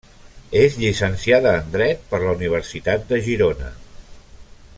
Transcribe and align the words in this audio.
És 0.61 0.77
llicenciada 0.83 1.51
en 1.59 1.69
dret 1.75 2.09
per 2.13 2.23
la 2.25 2.33
Universitat 2.39 3.07
de 3.13 3.21
Girona. 3.29 3.71